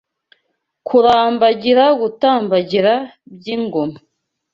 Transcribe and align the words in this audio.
Kurambagira 0.87 1.85
Gutambagira 1.99 2.93
by’ingoma 3.35 3.97